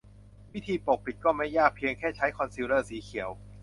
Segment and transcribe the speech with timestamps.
[0.53, 3.29] วิธีปกปิดก็ไม่ยากเพียงแค่ใช้คอนซีลเลอร์สีเขียว